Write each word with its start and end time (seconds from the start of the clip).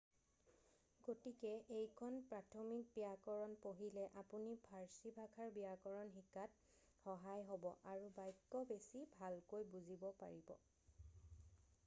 গতিকে 1.07 1.49
এইখন 1.81 2.13
প্ৰাথমিক 2.29 2.87
ব্যাকৰণ 3.01 3.51
পঢ়িলে 3.65 4.05
আপুনি 4.21 4.55
ফাৰ্চী 4.69 5.11
ভাষাৰ 5.17 5.51
ব্যাকৰণ 5.57 6.09
শিকাত 6.15 6.65
সহায় 7.03 7.45
হব 7.51 7.67
আৰু 7.93 8.09
বাক্য 8.17 8.63
বেছি 8.73 9.03
ভালকৈ 9.19 9.69
বুজিব 9.77 10.07
পাৰিব 10.23 10.51